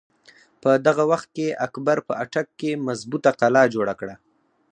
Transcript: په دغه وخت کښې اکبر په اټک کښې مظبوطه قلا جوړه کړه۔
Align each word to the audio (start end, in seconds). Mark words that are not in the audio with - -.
په 0.61 0.71
دغه 0.87 1.03
وخت 1.11 1.27
کښې 1.35 1.47
اکبر 1.65 1.97
په 2.07 2.13
اټک 2.23 2.47
کښې 2.59 2.71
مظبوطه 2.87 3.31
قلا 3.41 3.63
جوړه 3.75 3.93
کړه۔ 3.99 4.15